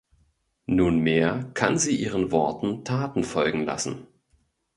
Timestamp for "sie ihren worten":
1.77-2.83